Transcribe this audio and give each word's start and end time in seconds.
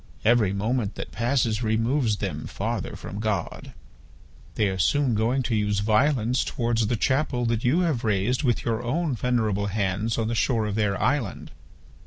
Every 0.25 0.51
moment 0.51 0.95
that 0.95 1.11
passes 1.11 1.61
removes 1.61 2.17
them 2.17 2.47
farther 2.47 2.95
from 2.95 3.19
God. 3.19 3.71
They 4.55 4.67
are 4.69 4.79
soon 4.79 5.13
going 5.13 5.43
to 5.43 5.55
use 5.55 5.81
violence 5.81 6.43
towards 6.43 6.87
the 6.87 6.95
chapel 6.95 7.45
that 7.45 7.63
you 7.63 7.81
have 7.81 8.03
raised 8.03 8.41
with 8.41 8.65
your 8.65 8.81
own 8.81 9.13
venerable 9.13 9.67
hands 9.67 10.17
on 10.17 10.27
the 10.27 10.33
shore 10.33 10.65
of 10.65 10.73
their 10.73 10.99
island. 10.99 11.51